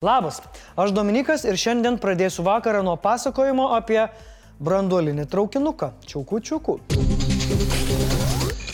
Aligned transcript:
Labas, 0.00 0.38
aš 0.80 0.94
Dominikas 0.96 1.42
ir 1.44 1.58
šiandien 1.60 1.98
pradėsiu 2.00 2.40
vakarą 2.46 2.78
nuo 2.80 2.94
pasakojimo 2.96 3.66
apie 3.76 3.98
branduolinį 4.56 5.26
traukinuką. 5.28 5.90
Čiaukų. 6.08 6.78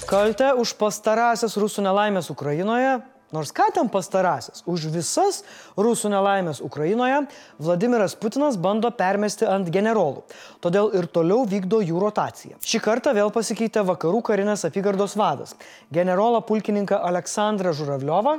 Kaltę 0.07 0.53
už 0.55 0.77
pastarąsias 0.79 1.59
rusų 1.59 1.83
nelaimės 1.83 2.31
Ukrainoje 2.31 3.01
Nors 3.35 3.51
ką 3.51 3.65
ten 3.75 3.89
pastarasis, 3.91 4.61
už 4.71 4.85
visas 4.95 5.41
rusų 5.75 6.13
nelaimės 6.13 6.61
Ukrainoje 6.63 7.25
Vladimiras 7.59 8.13
Putinas 8.15 8.55
bando 8.55 8.93
permesti 8.95 9.49
ant 9.51 9.67
generolų, 9.75 10.23
todėl 10.63 10.93
ir 10.95 11.09
toliau 11.11 11.43
vykdo 11.43 11.81
jų 11.83 11.99
rotaciją. 12.05 12.61
Šį 12.63 12.81
kartą 12.85 13.11
vėl 13.17 13.33
pasikeitė 13.35 13.83
vakarų 13.89 14.21
karinės 14.29 14.63
apygardos 14.69 15.17
vadas. 15.19 15.57
Generolą 15.91 16.39
pulkininką 16.47 17.01
Aleksandrą 17.09 17.73
Žuravliovą 17.75 18.37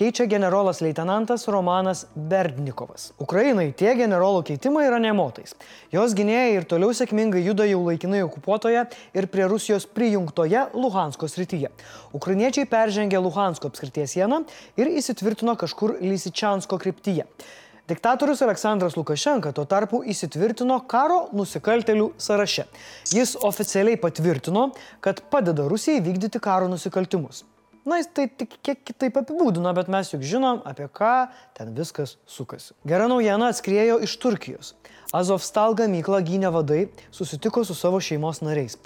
keičia 0.00 0.24
generolas 0.24 0.80
leitenantas 0.80 1.44
Romanas 1.52 2.06
Berdnikovas. 2.16 3.10
Ukrainai 3.20 3.74
tie 3.76 3.92
generolų 3.98 4.46
keitimai 4.48 4.86
yra 4.88 5.02
nemotais. 5.04 5.52
Jos 5.92 6.16
gynėjai 6.16 6.56
ir 6.56 6.68
toliau 6.70 6.96
sėkmingai 6.96 7.44
juda 7.44 7.68
jau 7.68 7.84
laikinai 7.90 8.24
okupuotoje 8.24 8.86
ir 9.12 9.28
prie 9.28 9.44
Rusijos 9.52 9.84
prijungtoje 9.84 10.64
Luhansko 10.72 11.28
srityje. 11.28 11.68
Ukrainiečiai 12.16 12.64
peržengė 12.64 13.20
Luhansko 13.20 13.68
apskrities 13.68 14.16
sieną 14.16 14.29
sieną 14.30 14.44
ir 14.76 14.86
įsitvirtino 14.86 15.56
kažkur 15.56 15.98
Lysičiansko 16.00 16.78
kryptyje. 16.78 17.26
Diktatorius 17.88 18.42
Aleksandras 18.42 18.96
Lukašenka 18.96 19.52
tuo 19.52 19.64
tarpu 19.64 20.04
įsitvirtino 20.04 20.86
karo 20.86 21.28
nusikaltelių 21.32 22.12
sąraše. 22.18 22.66
Jis 23.10 23.36
oficialiai 23.42 23.96
patvirtino, 23.98 24.70
kad 25.00 25.20
padeda 25.30 25.66
Rusijai 25.66 26.00
vykdyti 26.00 26.38
karo 26.40 26.68
nusikaltimus. 26.68 27.44
Na, 27.84 27.96
jis 27.96 28.10
tai 28.14 28.28
tik 28.28 28.54
kiek 28.62 28.84
kitaip 28.84 29.16
apibūdino, 29.16 29.72
bet 29.74 29.88
mes 29.88 30.12
juk 30.12 30.22
žinom, 30.22 30.60
apie 30.68 30.86
ką 30.86 31.30
ten 31.56 31.74
viskas 31.74 32.18
sukasi. 32.28 32.74
Gera 32.86 33.08
naujiena 33.08 33.48
atskriejo 33.50 33.98
iš 34.04 34.18
Turkijos. 34.20 34.74
Azovstal 35.12 35.74
gamyklą 35.74 36.20
gynę 36.22 36.52
vadai 36.54 36.84
susitiko 37.10 37.64
su 37.64 37.74
savo 37.74 37.98
šeimos 37.98 38.44
nariais. 38.44 38.76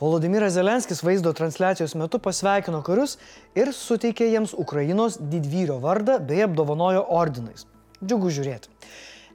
Volodimiras 0.00 0.52
Zelenskis 0.52 1.00
vaizdo 1.00 1.30
transliacijos 1.32 1.94
metu 1.96 2.18
pasveikino 2.20 2.82
karius 2.84 3.14
ir 3.56 3.70
suteikė 3.72 4.26
jiems 4.28 4.52
Ukrainos 4.52 5.14
didvyrio 5.16 5.78
vardą 5.80 6.18
bei 6.20 6.42
apdovanojo 6.44 7.06
ordinais. 7.16 7.64
Džiugu 8.04 8.28
žiūrėti. 8.36 8.68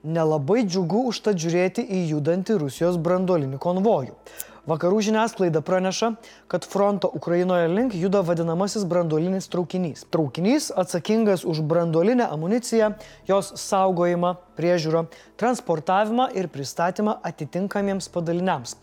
Nelabai 0.05 0.59
džiugu 0.67 1.01
užtat 1.09 1.41
žiūrėti 1.41 1.81
į 1.81 2.03
judantį 2.11 2.59
Rusijos 2.61 3.01
brandolinį 3.01 3.57
konvojų. 3.61 4.13
Vakarų 4.69 4.99
žiniasklaida 5.07 5.63
praneša, 5.65 6.11
kad 6.45 6.67
fronto 6.69 7.09
Ukrainoje 7.09 7.65
link 7.73 7.95
juda 7.97 8.21
vadinamasis 8.21 8.85
brandolinis 8.85 9.49
traukinys. 9.49 10.05
Traukinys 10.13 10.69
atsakingas 10.77 11.41
už 11.41 11.63
brandolinę 11.65 12.27
amuniciją, 12.29 12.91
jos 13.25 13.49
saugojimą, 13.63 14.35
priežiūrą, 14.61 15.07
transportavimą 15.41 16.29
ir 16.37 16.53
pristatymą 16.53 17.17
atitinkamiems 17.25 18.13
padaliniams. 18.13 18.77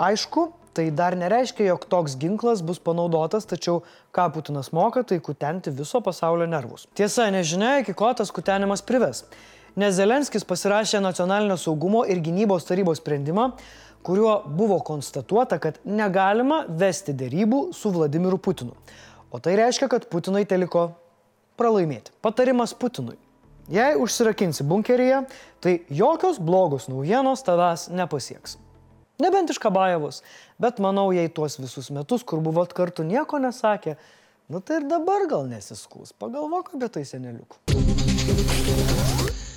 Aišku, 0.00 0.54
Tai 0.78 0.84
dar 0.94 1.16
nereiškia, 1.18 1.64
jog 1.72 1.88
toks 1.90 2.12
ginklas 2.22 2.60
bus 2.62 2.78
panaudotas, 2.78 3.42
tačiau 3.50 3.80
ką 4.14 4.28
Putinas 4.30 4.68
moka, 4.70 5.00
tai 5.02 5.16
kutenti 5.18 5.72
viso 5.74 5.98
pasaulio 5.98 6.46
nervus. 6.46 6.84
Tiesa, 6.94 7.24
nežinia, 7.34 7.80
iki 7.82 7.96
ko 7.98 8.12
tas 8.14 8.30
kutenimas 8.30 8.84
prives. 8.86 9.24
Nes 9.74 9.96
Zelenskis 9.96 10.46
pasirašė 10.46 11.00
nacionalinio 11.02 11.56
saugumo 11.58 12.04
ir 12.06 12.20
gynybos 12.22 12.68
tarybos 12.68 13.02
sprendimą, 13.02 13.48
kuriuo 14.06 14.36
buvo 14.46 14.78
konstatuota, 14.86 15.58
kad 15.58 15.82
negalima 15.82 16.60
vesti 16.70 17.16
dėrybų 17.24 17.60
su 17.74 17.90
Vladimiru 17.98 18.38
Putinu. 18.38 18.78
O 19.34 19.42
tai 19.42 19.56
reiškia, 19.58 19.90
kad 19.90 20.06
Putinui 20.14 20.44
teliko 20.46 20.92
pralaimėti. 21.58 22.14
Patarimas 22.22 22.70
Putinui. 22.78 23.18
Jei 23.66 23.98
užsirakinsi 23.98 24.62
bunkeryje, 24.62 25.24
tai 25.58 25.80
jokios 25.90 26.38
blogos 26.38 26.86
naujienos 26.86 27.42
tavęs 27.42 27.90
nepasieks. 27.90 28.60
Nebent 29.18 29.50
iš 29.50 29.58
Kabajevos, 29.58 30.20
bet 30.62 30.76
manau, 30.78 31.08
jei 31.10 31.26
tuos 31.26 31.56
visus 31.58 31.88
metus, 31.90 32.22
kur 32.22 32.38
buvot 32.38 32.70
kartu, 32.70 33.02
nieko 33.02 33.40
nesakė, 33.42 33.96
nu 34.46 34.60
tai 34.62 34.76
ir 34.78 34.84
dabar 34.86 35.24
gal 35.26 35.48
nesiskūs. 35.50 36.12
Pagalvok 36.22 36.70
apie 36.76 36.90
tai 36.94 37.02
seneliuk. 37.02 37.56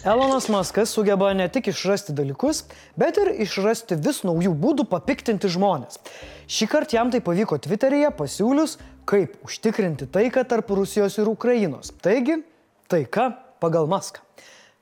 Elonas 0.02 0.47
Maskas 0.50 0.90
sugeba 0.90 1.30
ne 1.38 1.46
tik 1.46 1.69
išrasti 1.69 2.16
dalykus, 2.18 2.63
bet 2.97 3.19
ir 3.22 3.30
išrasti 3.46 4.00
vis 4.02 4.24
naujų 4.25 4.56
būdų 4.63 4.88
papiktinti 4.90 5.52
žmonės. 5.53 6.02
Šį 6.50 6.69
kartą 6.72 6.97
jam 6.97 7.13
tai 7.13 7.22
pavyko 7.22 7.62
Twitteryje 7.62 8.09
pasiūlius, 8.18 8.80
kaip 9.06 9.38
užtikrinti 9.46 10.09
taiką 10.09 10.41
tarp 10.50 10.74
Rusijos 10.74 11.22
ir 11.22 11.30
Ukrainos. 11.30 11.94
Taigi, 12.02 12.41
taika 12.90 13.30
pagal 13.62 13.86
Maską. 13.86 14.25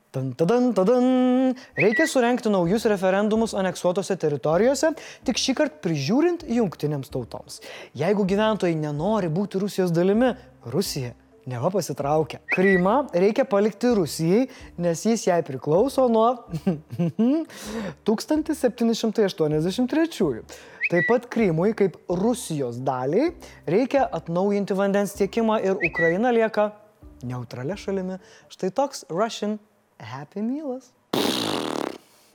Tan, 0.10 0.32
tadan, 0.34 0.72
tadan. 0.74 1.04
Reikia 1.78 2.08
surenkti 2.10 2.50
naujus 2.50 2.88
referendumus 2.90 3.54
aneksuotose 3.54 4.16
teritorijose, 4.18 4.90
tik 5.28 5.38
šį 5.38 5.54
kartą 5.60 5.78
prižiūrint 5.86 6.42
jungtinėms 6.50 7.12
tautoms. 7.14 7.60
Jeigu 7.98 8.26
gyventojai 8.26 8.74
nenori 8.80 9.30
būti 9.30 9.60
Rusijos 9.62 9.92
dalimi, 9.94 10.34
Rusija 10.74 11.14
neva 11.50 11.70
pasitraukia. 11.74 12.40
Krymą 12.56 12.96
reikia 13.14 13.46
palikti 13.46 13.88
Rusijai, 14.02 14.50
nes 14.82 15.06
jis 15.06 15.28
jai 15.30 15.42
priklauso 15.46 16.10
nuo 16.10 16.30
1783. 18.10 20.42
Taip 20.90 21.06
pat 21.06 21.30
Krymui 21.30 21.78
kaip 21.78 22.02
Rusijos 22.10 22.82
daliai 22.82 23.30
reikia 23.70 24.10
atnaujinti 24.10 24.74
vandens 24.74 25.14
tiekimą 25.22 25.62
ir 25.62 25.78
Ukraina 25.86 26.34
lieka 26.34 26.74
neutralia 27.22 27.78
šalimi. 27.78 28.18
Štai 28.50 28.74
toks 28.74 29.06
Russian 29.14 29.62
Happy 30.00 30.40
Mealas. 30.40 30.94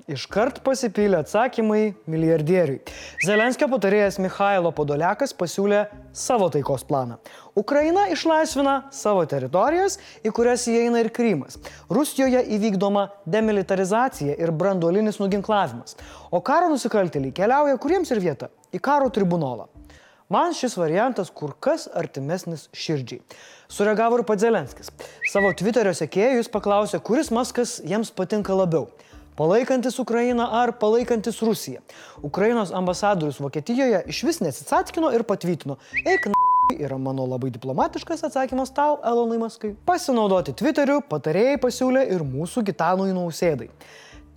Iškart 0.04 0.58
pasipylė 0.60 1.22
atsakymai 1.22 1.94
milijardieriui. 2.12 2.82
Zelenskio 3.24 3.70
patarėjas 3.72 4.18
Mikhailo 4.20 4.68
Podoliakas 4.76 5.32
pasiūlė 5.32 5.78
savo 6.12 6.50
taikos 6.52 6.84
planą. 6.84 7.16
Ukraina 7.56 8.04
išlaisvina 8.12 8.74
savo 8.92 9.24
teritorijas, 9.24 9.96
į 10.20 10.34
kurias 10.36 10.66
įeina 10.68 11.00
ir 11.00 11.08
Krymas. 11.08 11.56
Rusijoje 11.88 12.42
įvykdoma 12.58 13.06
demilitarizacija 13.24 14.36
ir 14.36 14.52
branduolinis 14.52 15.16
nuginklavimas. 15.22 15.96
O 16.28 16.42
karo 16.44 16.68
nusikaltėliai 16.74 17.32
keliauja 17.32 17.80
kuriems 17.80 18.12
ir 18.12 18.20
vieta? 18.26 18.52
Į 18.76 18.84
karo 18.84 19.08
tribunolą. 19.08 19.70
Man 20.34 20.54
šis 20.56 20.74
variantas 20.80 21.28
kur 21.30 21.52
kas 21.62 21.84
artimesnis 21.94 22.64
širdžiai. 22.74 23.20
Sureagavo 23.70 24.18
ir 24.18 24.24
pats 24.26 24.42
Zelenskis. 24.42 24.90
Savo 25.30 25.52
Twitterio 25.54 25.92
sekėjui 25.94 26.40
jis 26.40 26.50
paklausė, 26.50 26.98
kuris 27.06 27.30
Maskas 27.34 27.76
jiems 27.86 28.10
patinka 28.16 28.56
labiau. 28.56 28.88
Palaikantis 29.38 30.00
Ukrainą 30.02 30.48
ar 30.60 30.72
palaikantis 30.80 31.38
Rusiją. 31.42 31.84
Ukrainos 32.26 32.72
ambasadorius 32.74 33.38
Vokietijoje 33.44 34.02
iš 34.10 34.22
vis 34.26 34.40
nesisatkino 34.42 35.12
ir 35.14 35.22
patvirtino. 35.28 35.76
Eik, 36.02 36.26
yra 36.78 36.98
mano 36.98 37.26
labai 37.30 37.52
diplomatiškas 37.54 38.26
atsakymas 38.26 38.74
tau, 38.74 38.98
Elonai 39.06 39.38
Maskai. 39.42 39.74
Pasinaudoti 39.86 40.56
Twitteriu 40.58 40.98
patarėjai 41.10 41.60
pasiūlė 41.62 42.08
ir 42.14 42.26
mūsų 42.26 42.64
Gitanui 42.72 43.12
Nausėdai. 43.14 43.70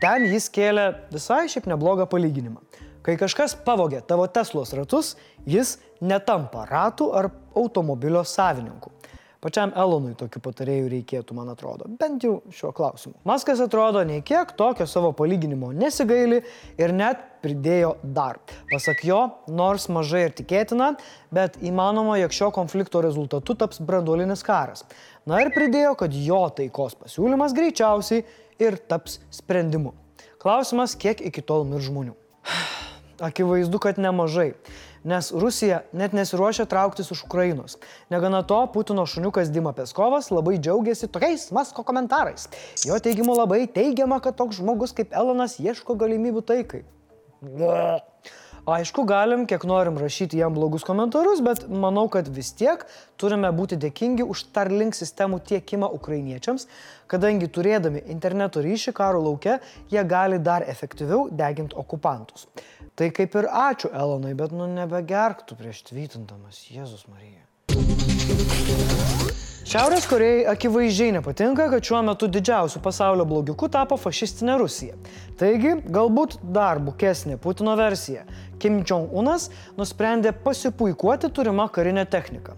Ten 0.03 0.29
jis 0.29 0.51
kėlė 0.53 0.91
visai 1.13 1.47
šiaip 1.49 1.71
neblogą 1.73 2.05
palyginimą. 2.09 2.61
Kai 3.07 3.13
kažkas 3.15 3.53
pavogė 3.63 4.01
tavo 4.03 4.25
Teslos 4.27 4.73
ratus, 4.75 5.13
jis 5.47 5.77
netampa 6.03 6.65
ratų 6.67 7.05
ar 7.15 7.29
automobilio 7.55 8.25
savininku. 8.27 8.91
Pačiam 9.39 9.71
Elonui 9.79 10.11
tokių 10.19 10.41
patarėjų 10.43 10.89
reikėtų, 10.91 11.37
man 11.37 11.53
atrodo, 11.53 11.87
bent 12.01 12.25
jau 12.25 12.41
šiuo 12.51 12.73
klausimu. 12.75 13.15
Maskas 13.23 13.61
atrodo 13.63 14.01
nei 14.03 14.19
kiek 14.27 14.51
tokio 14.59 14.89
savo 14.91 15.13
palyginimo 15.15 15.69
nesigaili 15.71 16.41
ir 16.75 16.95
net 16.97 17.23
pridėjo 17.45 17.93
dar. 18.03 18.41
Pasak 18.73 19.05
jo, 19.07 19.21
nors 19.47 19.87
mažai 19.87 20.25
ir 20.25 20.35
tikėtina, 20.41 20.91
bet 21.31 21.55
įmanoma, 21.63 22.19
jog 22.25 22.35
šio 22.35 22.51
konflikto 22.59 22.99
rezultatu 23.07 23.55
taps 23.55 23.79
branduolinis 23.79 24.43
karas. 24.43 24.83
Na 25.23 25.39
ir 25.45 25.55
pridėjo, 25.55 25.95
kad 26.03 26.11
jo 26.27 26.43
taikos 26.59 26.99
pasiūlymas 26.99 27.55
greičiausiai 27.55 28.27
ir 28.59 28.81
taps 28.91 29.21
sprendimu. 29.31 29.95
Klausimas, 30.43 30.99
kiek 30.99 31.23
iki 31.31 31.39
tol 31.39 31.63
mir 31.63 31.79
žmonių. 31.87 32.17
Akivaizdu, 33.19 33.79
kad 33.79 33.99
nemažai 33.99 34.53
nes 35.07 35.31
Rusija 35.31 35.81
net 35.95 36.13
nesiruošia 36.13 36.65
trauktis 36.65 37.11
iš 37.11 37.23
Ukrainos. 37.23 37.77
Negana 38.09 38.41
to, 38.43 38.59
Putino 38.73 39.05
šuniukas 39.05 39.51
Dima 39.51 39.71
Peskovas 39.73 40.31
labai 40.31 40.57
džiaugiasi 40.57 41.07
tokiais 41.07 41.51
Masko 41.51 41.83
komentarais. 41.83 42.49
Jo 42.85 42.99
teigimu 42.99 43.37
labai 43.37 43.65
teigiama, 43.71 44.19
kad 44.19 44.35
toks 44.35 44.59
žmogus 44.59 44.91
kaip 44.97 45.15
Elonas 45.15 45.59
ieško 45.63 45.95
galimybių 45.95 46.43
taikai. 46.51 46.83
Aišku, 48.67 49.05
galim, 49.07 49.45
kiek 49.47 49.63
norim 49.63 49.95
rašyti 49.95 50.41
jam 50.41 50.51
blogus 50.51 50.83
komentarus, 50.83 51.39
bet 51.39 51.61
manau, 51.71 52.09
kad 52.11 52.27
vis 52.27 52.49
tiek 52.51 52.81
turime 53.15 53.47
būti 53.55 53.77
dėkingi 53.79 54.25
už 54.27 54.41
Starlink 54.49 54.97
sistemų 54.97 55.39
tiekimą 55.47 55.87
ukrainiečiams, 55.95 56.67
kadangi 57.07 57.47
turėdami 57.47 58.03
interneto 58.11 58.59
ryšį 58.65 58.91
karo 58.99 59.23
laukia, 59.23 59.61
jie 59.87 60.03
gali 60.03 60.41
dar 60.43 60.67
efektyviau 60.67 61.29
deginti 61.31 61.79
okupantus. 61.79 62.49
Tai 62.99 63.07
kaip 63.15 63.39
ir 63.39 63.47
ačiū 63.47 63.95
Elonai, 63.95 64.35
bet 64.35 64.51
nu 64.51 64.67
nebegerktų 64.75 65.55
prieš 65.55 65.85
tvytindamas 65.87 66.65
Jėzus 66.67 67.07
Marija. 67.07 67.47
Šiaurės 69.67 70.05
Korejai 70.07 70.45
akivaizdžiai 70.47 71.11
nepatinka, 71.17 71.65
kad 71.67 71.83
šiuo 71.83 71.99
metu 72.07 72.29
didžiausiu 72.31 72.79
pasaulio 72.79 73.25
blogiuku 73.27 73.67
tapo 73.67 73.97
fašistinė 73.99 74.53
Rusija. 74.61 74.95
Taigi, 75.35 75.73
galbūt 75.91 76.37
dar 76.55 76.79
bukesnė 76.79 77.35
Putino 77.43 77.73
versija. 77.75 78.23
Kim 78.59 78.81
Jong-unas 78.83 79.49
nusprendė 79.77 80.33
pasipuikuoti 80.43 81.29
turimą 81.33 81.69
karinę 81.73 82.05
techniką. 82.05 82.57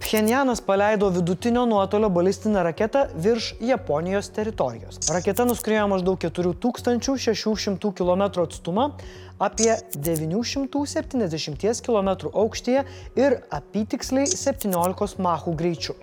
Pchenjanas 0.00 0.60
paleido 0.60 1.10
vidutinio 1.10 1.66
nuotolio 1.66 2.08
balistinę 2.10 2.62
raketą 2.62 3.04
virš 3.14 3.54
Japonijos 3.60 4.30
teritorijos. 4.34 4.98
Raketa 5.12 5.44
nuskriejo 5.44 5.86
maždaug 5.92 6.18
4600 6.24 7.92
km 7.94 8.22
atstumą, 8.42 8.90
apie 9.38 9.76
970 9.94 11.82
km 11.86 12.10
aukštyje 12.32 12.84
ir 13.16 13.38
apytiksliai 13.50 14.26
17 14.26 15.22
machų 15.22 15.54
greičiu. 15.62 15.94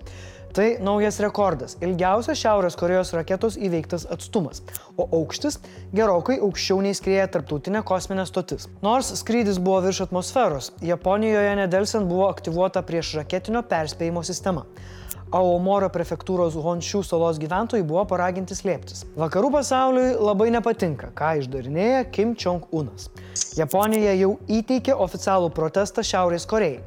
Tai 0.58 0.76
naujas 0.82 1.20
rekordas- 1.22 1.76
ilgiausias 1.86 2.40
Šiaurės 2.40 2.74
Korejos 2.74 3.12
raketos 3.14 3.54
įveiktas 3.62 4.08
atstumas, 4.10 4.58
o 4.98 5.04
aukštis 5.06 5.60
gerokai 5.94 6.40
aukščiau 6.42 6.80
nei 6.82 6.96
skrieja 6.98 7.28
tarptautinė 7.30 7.84
kosminė 7.86 8.24
stotis. 8.26 8.66
Nors 8.82 9.12
skrydis 9.20 9.60
buvo 9.62 9.84
virš 9.84 10.00
atmosferos, 10.08 10.72
Japonijoje 10.82 11.52
nedelsiant 11.60 12.08
buvo 12.10 12.26
aktyvuota 12.26 12.82
prieš 12.82 13.12
raketinio 13.20 13.62
perspėjimo 13.70 14.24
sistema. 14.26 14.64
Aomoro 15.30 15.90
prefektūros 15.94 16.56
Honšių 16.64 17.04
salos 17.06 17.38
gyventojai 17.38 17.86
buvo 17.86 18.02
paraginti 18.10 18.56
slėptis. 18.58 19.04
Vakarų 19.14 19.52
pasauliui 19.60 20.16
labai 20.18 20.48
nepatinka, 20.50 21.12
ką 21.14 21.36
išdarinėja 21.38 22.10
Kim 22.10 22.34
Jong-unas. 22.34 23.12
Japonija 23.54 24.16
jau 24.18 24.32
įteikė 24.48 24.98
oficialų 25.06 25.52
protestą 25.54 26.02
Šiaurės 26.02 26.48
Korejai. 26.50 26.82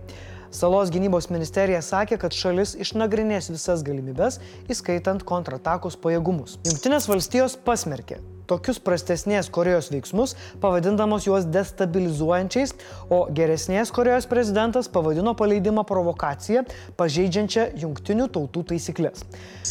Salos 0.51 0.91
gynybos 0.91 1.29
ministerija 1.31 1.79
sakė, 1.79 2.17
kad 2.19 2.35
šalis 2.35 2.75
išnagrinės 2.83 3.47
visas 3.53 3.85
galimybės, 3.87 4.41
įskaitant 4.67 5.23
kontratakos 5.23 5.95
pajėgumus. 5.95 6.57
Junktinės 6.67 7.07
valstijos 7.07 7.55
pasmerkė 7.55 8.19
tokius 8.51 8.81
prastesnės 8.83 9.47
Korejos 9.53 9.87
veiksmus, 9.93 10.33
pavadindamos 10.59 11.23
juos 11.23 11.45
destabilizuojančiais, 11.47 12.73
o 13.07 13.23
geresnės 13.31 13.93
Korejos 13.95 14.27
prezidentas 14.27 14.89
pavadino 14.91 15.31
paleidimą 15.39 15.85
provokaciją, 15.87 16.65
pažeidžiančią 16.99 17.69
jungtinių 17.79 18.27
tautų 18.35 18.65
taisyklės. 18.73 19.23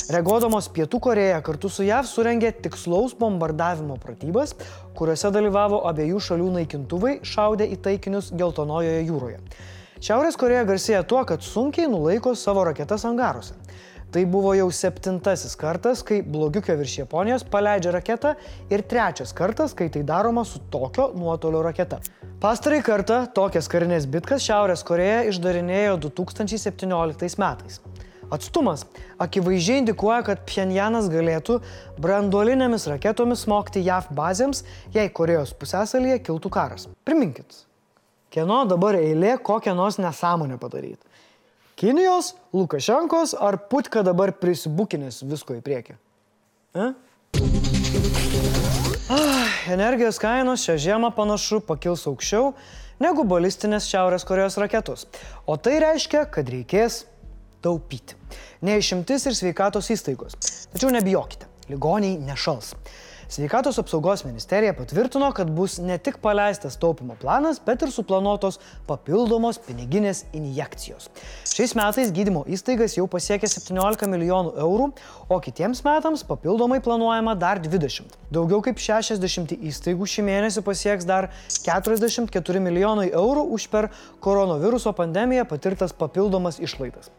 Reaguodamos 0.08 0.70
Pietų 0.72 1.02
Koreja 1.10 1.42
kartu 1.44 1.68
su 1.68 1.84
JAV 1.84 2.08
surengė 2.08 2.54
tikslaus 2.64 3.12
bombardavimo 3.18 3.98
pratybas, 4.00 4.56
kuriuose 4.96 5.32
dalyvavo 5.34 5.82
abiejų 5.90 6.24
šalių 6.30 6.48
naikintuvai 6.56 7.18
šaudę 7.26 7.68
į 7.68 7.76
taikinius 7.84 8.32
Geltonojoje 8.32 9.04
jūroje. 9.10 9.44
Šiaurės 10.00 10.38
Koreja 10.40 10.62
garsėja 10.64 11.02
tuo, 11.04 11.20
kad 11.28 11.42
sunkiai 11.44 11.84
nulaiko 11.92 12.30
savo 12.32 12.62
raketas 12.64 13.02
angaruose. 13.04 13.52
Tai 14.10 14.22
buvo 14.32 14.54
jau 14.56 14.70
septintasis 14.72 15.52
kartas, 15.60 16.00
kai 16.02 16.22
blogiukė 16.24 16.72
virš 16.80 16.94
Japonijos 17.02 17.44
paleidžia 17.52 17.92
raketą 17.94 18.32
ir 18.72 18.82
trečias 18.88 19.34
kartas, 19.36 19.76
kai 19.76 19.90
tai 19.92 20.00
daroma 20.08 20.46
su 20.48 20.62
tokio 20.72 21.10
nuotolio 21.12 21.60
raketa. 21.68 22.00
Pastarai 22.40 22.80
kartą 22.82 23.20
tokias 23.36 23.68
karinės 23.68 24.08
bitkas 24.08 24.42
Šiaurės 24.48 24.86
Koreja 24.88 25.20
išdarinėjo 25.28 26.00
2017 26.08 27.36
metais. 27.44 27.82
Atstumas 28.32 28.88
akivaizdžiai 29.20 29.82
indikuoja, 29.84 30.24
kad 30.32 30.46
Pchenjanas 30.48 31.12
galėtų 31.12 31.60
branduolinėmis 32.00 32.88
raketomis 32.88 33.44
smogti 33.44 33.84
JAV 33.84 34.14
bazėms, 34.16 34.64
jei 34.96 35.12
Korejos 35.12 35.52
pusėsalyje 35.60 36.22
kiltų 36.24 36.56
karas. 36.56 36.88
Priminkit, 37.04 37.66
kieno 38.30 38.64
dabar 38.70 38.98
eilė 38.98 39.36
kokią 39.42 39.74
nors 39.74 39.98
nesąmonę 39.98 40.58
padaryti. 40.58 41.02
Kinijos, 41.80 42.34
Lukašenkos 42.52 43.34
ar 43.40 43.56
Putka 43.70 44.02
dabar 44.04 44.34
prisibukinės 44.36 45.22
visko 45.24 45.56
į 45.56 45.62
priekį? 45.64 45.94
E? 46.76 46.90
Ah, 49.10 49.54
energijos 49.72 50.20
kainos 50.22 50.62
šią 50.66 50.76
žiemą 50.84 51.08
panašu 51.16 51.62
pakils 51.66 52.04
aukščiau 52.06 52.52
negu 53.00 53.24
balistinės 53.24 53.88
Šiaurės 53.88 54.26
Korejos 54.28 54.58
raketos. 54.60 55.06
O 55.48 55.56
tai 55.56 55.78
reiškia, 55.82 56.26
kad 56.30 56.52
reikės 56.52 57.06
taupyti. 57.64 58.18
Neišimtis 58.64 59.26
ir 59.26 59.36
sveikatos 59.38 59.88
įstaigos. 59.94 60.36
Tačiau 60.74 60.92
nebijokite, 60.92 61.48
ligoniai 61.72 62.20
nešals. 62.20 62.74
Sveikatos 63.30 63.78
apsaugos 63.78 64.24
ministerija 64.24 64.72
patvirtino, 64.74 65.28
kad 65.32 65.50
bus 65.54 65.76
ne 65.78 65.98
tik 65.98 66.16
paleistas 66.18 66.74
taupimo 66.76 67.14
planas, 67.20 67.60
bet 67.66 67.84
ir 67.86 67.92
suplanuotos 67.94 68.56
papildomos 68.88 69.60
piniginės 69.62 70.24
injekcijos. 70.34 71.06
Šiais 71.46 71.76
metais 71.78 72.10
gydymo 72.10 72.42
įstaigas 72.50 72.96
jau 72.98 73.04
pasiekė 73.12 73.46
17 73.52 74.10
milijonų 74.10 74.56
eurų, 74.64 74.88
o 75.30 75.38
kitiems 75.44 75.84
metams 75.86 76.26
papildomai 76.26 76.80
planuojama 76.82 77.36
dar 77.38 77.62
20. 77.62 78.18
Daugiau 78.34 78.64
kaip 78.66 78.82
60 78.82 79.54
įstaigų 79.60 80.10
šį 80.10 80.26
mėnesį 80.26 80.66
pasieks 80.66 81.06
dar 81.06 81.30
44 81.54 82.64
milijonai 82.66 83.12
eurų 83.12 83.46
už 83.54 83.70
per 83.70 83.92
koronaviruso 84.26 84.90
pandemiją 84.90 85.46
patirtas 85.54 85.94
papildomas 85.94 86.58
išlaidas 86.58 87.14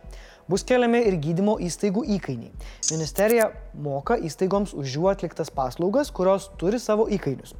bus 0.51 0.65
keliami 0.67 1.01
ir 1.07 1.17
gydymo 1.23 1.55
įstaigų 1.63 2.03
įkainiai. 2.17 2.51
Ministerija 2.91 3.49
moka 3.73 4.19
įstaigoms 4.19 4.75
už 4.77 4.97
jų 4.97 5.09
atliktas 5.13 5.53
paslaugas, 5.55 6.11
kurios 6.11 6.49
turi 6.59 6.79
savo 6.83 7.07
įkainius. 7.07 7.55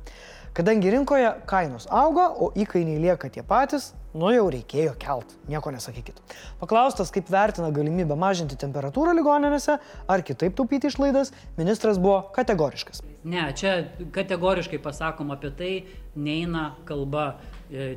Kadangi 0.52 0.92
rinkoje 0.92 1.30
kainos 1.48 1.86
auga, 1.88 2.26
o 2.36 2.50
įkainiai 2.60 3.00
lieka 3.00 3.30
tie 3.32 3.40
patys, 3.48 3.94
nu 4.12 4.34
jau 4.34 4.50
reikėjo 4.52 4.98
kelt, 5.00 5.30
nieko 5.48 5.72
nesakykit. 5.72 6.18
Paklaustas, 6.60 7.08
kaip 7.16 7.32
vertina 7.32 7.70
galimybę 7.72 8.18
mažinti 8.20 8.58
temperatūrą 8.60 9.14
ligoninėse 9.16 9.78
ar 10.12 10.24
kitaip 10.28 10.58
taupyti 10.58 10.92
išlaidas, 10.92 11.32
ministras 11.56 12.02
buvo 12.04 12.18
kategoriškas. 12.36 13.00
Ne, 13.24 13.46
čia 13.56 13.78
kategoriškai 14.12 14.82
pasakom 14.84 15.32
apie 15.32 15.54
tai, 15.56 15.72
neina 16.20 16.74
kalba 16.84 17.38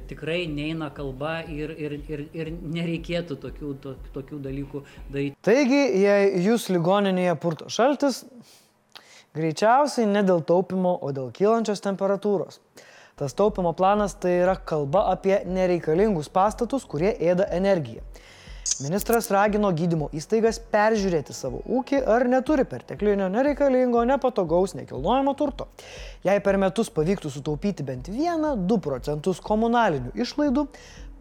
tikrai 0.08 0.44
neina 0.46 0.90
kalba 0.94 1.40
ir, 1.50 1.72
ir, 1.74 1.96
ir, 2.08 2.24
ir 2.36 2.50
nereikėtų 2.54 3.36
tokių, 3.42 3.70
to, 3.82 3.94
tokių 4.14 4.40
dalykų 4.44 4.82
daryti. 5.10 5.36
Taigi, 5.44 5.80
jei 6.04 6.44
jūs 6.44 6.68
ligoninėje 6.70 7.34
purto 7.42 7.70
šaltis, 7.72 8.22
greičiausiai 9.34 10.06
ne 10.10 10.22
dėl 10.26 10.44
taupimo, 10.46 10.94
o 11.02 11.10
dėl 11.14 11.32
kylančios 11.34 11.82
temperatūros. 11.84 12.60
Tas 13.18 13.34
taupimo 13.38 13.70
planas 13.78 14.16
tai 14.18 14.40
yra 14.42 14.56
kalba 14.58 15.08
apie 15.12 15.36
nereikalingus 15.46 16.30
pastatus, 16.34 16.86
kurie 16.86 17.12
ėda 17.14 17.46
energiją. 17.54 18.02
Ministras 18.82 19.28
ragino 19.30 19.68
gydymo 19.76 20.08
įstaigas 20.16 20.58
peržiūrėti 20.72 21.34
savo 21.36 21.60
ūkį, 21.68 22.00
ar 22.10 22.24
neturi 22.26 22.64
perteklinio, 22.66 23.28
nereikalingo, 23.30 24.02
nepatogaus 24.08 24.74
nekilnojamo 24.74 25.34
turto. 25.38 25.68
Jei 26.26 26.40
per 26.42 26.58
metus 26.58 26.90
pavyktų 26.94 27.30
sutaupyti 27.30 27.86
bent 27.86 28.08
1-2 28.10 28.80
procentus 28.82 29.42
komunalinių 29.44 30.14
išlaidų, 30.16 30.66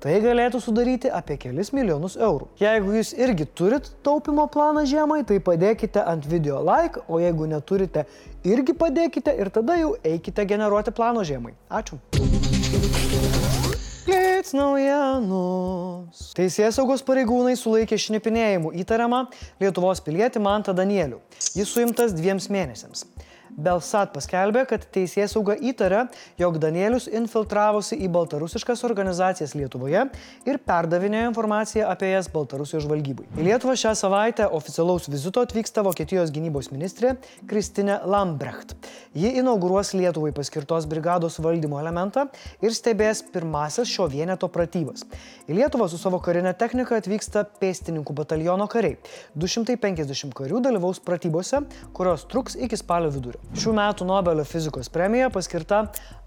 tai 0.04 0.18
galėtų 0.24 0.64
sudaryti 0.64 1.12
apie 1.14 1.38
kelis 1.40 1.72
milijonus 1.76 2.18
eurų. 2.18 2.50
Jeigu 2.64 2.98
jūs 2.98 3.14
irgi 3.16 3.48
turit 3.60 3.92
taupimo 4.08 4.48
planą 4.52 4.88
žiemai, 4.90 5.22
tai 5.28 5.38
padėkite 5.44 6.04
ant 6.04 6.26
video 6.28 6.64
like, 6.64 7.06
o 7.08 7.22
jeigu 7.22 7.48
neturite, 7.52 8.08
irgi 8.44 8.76
padėkite 8.76 9.36
ir 9.40 9.54
tada 9.54 9.78
jau 9.80 9.94
eikite 10.04 10.48
generuoti 10.50 10.96
plano 10.96 11.28
žiemai. 11.28 11.54
Ačiū. 11.70 12.02
Blitz 14.44 14.58
naujienos. 14.60 16.34
Teisės 16.36 16.76
saugos 16.76 17.00
pareigūnai 17.08 17.54
sulaikė 17.56 17.96
šnipinėjimu 17.96 18.74
įtariamą 18.82 19.22
Lietuvos 19.64 20.02
pilietį 20.04 20.42
Mantą 20.44 20.74
Danielių. 20.76 21.22
Jis 21.56 21.72
suimtas 21.72 22.12
dviems 22.12 22.50
mėnesiams. 22.52 23.06
Belsat 23.54 24.10
paskelbė, 24.16 24.64
kad 24.66 24.86
teisės 24.94 25.36
sauga 25.36 25.54
įtaria, 25.54 26.08
jog 26.42 26.58
Danielius 26.62 27.06
infiltravosi 27.06 28.00
į 28.02 28.10
baltarusiškas 28.14 28.82
organizacijas 28.88 29.54
Lietuvoje 29.54 30.08
ir 30.50 30.60
perdavinėjo 30.66 31.30
informaciją 31.30 31.86
apie 31.92 32.10
jas 32.10 32.30
Baltarusijos 32.34 32.88
žvalgybai. 32.88 33.28
Į 33.38 33.46
Lietuvą 33.50 33.76
šią 33.78 33.94
savaitę 34.00 34.48
oficialaus 34.58 35.06
vizito 35.12 35.44
atvyksta 35.46 35.84
Vokietijos 35.86 36.34
gynybos 36.34 36.72
ministrė 36.74 37.14
Kristinė 37.50 38.00
Lambrecht. 38.10 38.74
Ji 39.14 39.36
inauguruos 39.38 39.94
Lietuvai 39.94 40.34
paskirtos 40.34 40.90
brigados 40.90 41.38
valdymo 41.44 41.78
elementą 41.82 42.26
ir 42.64 42.74
stebės 42.74 43.22
pirmasis 43.34 43.92
šio 43.92 44.10
vieneto 44.10 44.50
pratybas. 44.50 45.06
Į 45.46 45.60
Lietuvą 45.60 45.92
su 45.92 46.02
savo 46.02 46.18
karinė 46.24 46.56
technika 46.58 46.98
atvyksta 46.98 47.46
pėstininkų 47.62 48.18
bataliono 48.18 48.66
kariai. 48.72 48.98
250 49.38 50.34
karių 50.34 50.64
dalyvaus 50.66 51.04
pratybose, 51.04 51.62
kurios 51.94 52.26
truks 52.32 52.58
iki 52.58 52.80
spalio 52.80 53.14
vidurio. 53.14 53.43
Šių 53.54 53.76
metų 53.78 54.08
Nobelio 54.10 54.46
fizikos 54.50 54.90
premija 54.90 55.30
paskirta 55.34 55.84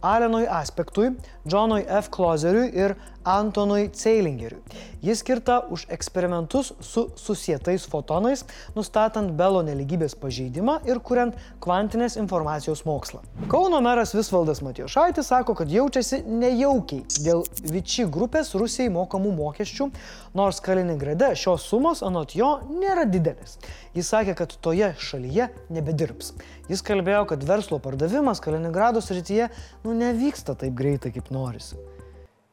Alenui 0.06 0.44
Aspektui, 0.46 1.10
Johnui 1.48 1.82
F. 1.88 2.10
Klozeriui 2.14 2.68
ir 2.76 2.94
Antonui 3.26 3.88
Ceilingeriui. 3.90 4.60
Jis 5.02 5.18
skirta 5.18 5.56
už 5.70 5.86
eksperimentus 5.90 6.72
su 6.80 7.08
susietais 7.18 7.86
fotonais, 7.90 8.44
nustatant 8.76 9.32
Belo 9.34 9.64
neligybės 9.66 10.14
pažeidimą 10.18 10.76
ir 10.86 11.00
kuriant 11.02 11.34
kvantinės 11.62 12.14
informacijos 12.20 12.84
mokslą. 12.86 13.24
Kauno 13.50 13.80
meras 13.82 14.14
Visvaldas 14.14 14.62
Matijošaitis 14.62 15.26
sako, 15.32 15.56
kad 15.58 15.70
jaučiasi 15.70 16.22
nejaukiai 16.26 17.02
dėl 17.26 17.42
Viči 17.66 18.06
grupės 18.06 18.54
Rusijai 18.54 18.92
mokamų 18.94 19.34
mokesčių, 19.40 19.90
nors 20.38 20.62
Kaliningrade 20.62 21.32
šios 21.34 21.66
sumos 21.66 22.04
anot 22.06 22.36
jo 22.38 22.52
nėra 22.70 23.08
didelis. 23.10 23.58
Jis 23.96 24.12
sakė, 24.12 24.36
kad 24.38 24.54
toje 24.62 24.92
šalyje 25.02 25.48
nebedirbs. 25.72 26.34
Jis 26.70 26.82
kalbėjo, 26.84 27.05
kad 27.26 27.44
verslo 27.44 27.78
pardavimas 27.78 28.40
Kaliningrado 28.40 29.00
srityje 29.00 29.48
nu, 29.84 29.94
nevyksta 29.94 30.54
taip 30.54 30.74
greitai, 30.74 31.12
kaip 31.14 31.30
norisi. 31.30 31.76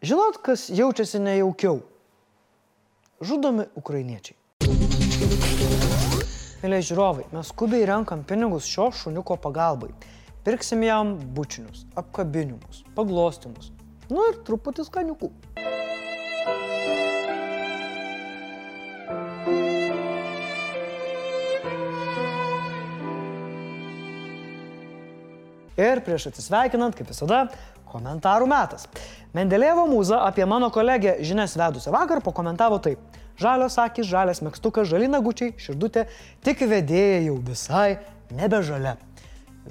Žinot, 0.03 0.37
kas 0.43 0.69
jaučiasi 0.69 1.19
nejaukiau? 1.23 1.79
Žudomi 3.23 3.69
ukrainiečiai. 3.79 4.35
Mėlyje 6.63 6.89
žiūrovai, 6.89 7.25
mes 7.35 7.49
skubiai 7.51 7.87
renkam 7.87 8.21
pinigus 8.27 8.67
šio 8.67 8.89
šuniuko 8.95 9.35
pagalbai. 9.43 9.89
Pirksim 10.43 10.83
jam 10.83 11.15
bučinius, 11.35 11.85
apkabinimus, 11.99 12.83
paglostimus. 12.95 13.71
Nu 14.11 14.27
ir 14.29 14.41
truputį 14.43 14.85
skaniukų. 14.87 15.31
Ir 25.79 26.03
prieš 26.05 26.29
atsisveikinant, 26.29 26.95
kaip 26.97 27.09
visada, 27.09 27.47
komentarų 27.89 28.47
metas. 28.49 28.87
Mendelėvo 29.33 29.85
mūza 29.89 30.21
apie 30.27 30.45
mano 30.49 30.69
kolegę 30.73 31.17
žinias 31.25 31.55
vedusią 31.57 31.93
vakar 31.93 32.21
pakomentavo 32.25 32.79
taip. 32.83 33.01
Žalios 33.39 33.79
akis, 33.81 34.05
žalias 34.05 34.43
mėgstukas, 34.45 34.85
žali 34.91 35.07
nagučiai, 35.09 35.55
širdutė, 35.57 36.05
tik 36.45 36.61
vedėja 36.69 37.23
jau 37.25 37.39
visai 37.41 37.97
nebe 38.33 38.61
žalia. 38.65 38.93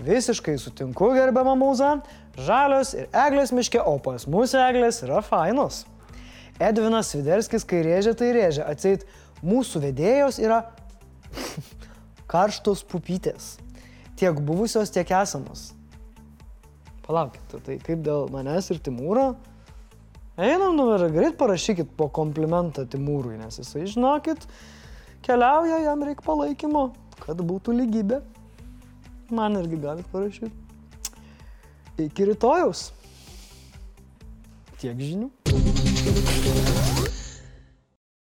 Visiškai 0.02 0.56
sutinku, 0.58 1.12
gerbiama 1.14 1.54
mūza, 1.58 1.98
žalios 2.34 2.94
ir 2.96 3.06
eglės 3.12 3.52
miške, 3.54 3.78
o 3.78 3.98
pas 4.02 4.26
mus 4.26 4.54
eglės 4.58 5.02
yra 5.06 5.20
fainos. 5.22 5.84
Edvinas 6.62 7.12
Sviderskis, 7.12 7.66
kai 7.68 7.84
rėžia, 7.86 8.16
tai 8.18 8.32
rėžia. 8.34 8.66
Atseit, 8.70 9.06
mūsų 9.46 9.84
vedėjos 9.86 10.40
yra 10.42 10.62
karštos 12.32 12.82
pupytės. 12.88 13.56
Tiek 14.18 14.42
buvusios, 14.42 14.90
tiek 14.94 15.14
esamos. 15.22 15.70
Palaukit, 17.02 17.56
tai 17.66 17.78
kaip 17.82 18.02
dėl 18.06 18.28
manęs 18.30 18.70
ir 18.70 18.78
Timūro? 18.84 19.32
Einam 20.38 20.78
dabar, 20.78 21.02
greit 21.12 21.34
parašykit 21.40 21.90
po 21.98 22.06
komplimentą 22.14 22.86
Timūrui, 22.88 23.34
nes 23.40 23.58
jisai, 23.58 23.84
žinokit, 23.90 24.46
keliauja, 25.26 25.82
jam 25.84 26.06
reikia 26.06 26.24
palaikymo, 26.24 26.86
kad 27.20 27.42
būtų 27.42 27.74
lygybė. 27.82 28.22
Man 29.34 29.58
irgi 29.60 29.80
galit 29.82 30.08
parašyti. 30.14 30.52
Iki 32.06 32.30
rytojaus. 32.32 32.90
Tiek 34.80 34.96
žinių. 34.98 35.30